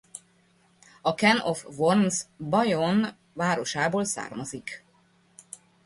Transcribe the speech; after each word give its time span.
A 1.05 1.13
Can 1.13 1.39
of 1.41 1.65
Worms 1.77 2.23
Bayonne 2.39 3.17
városából 3.33 4.05
származik. 4.05 4.85